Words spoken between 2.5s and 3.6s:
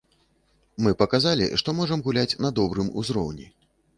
добрым узроўні.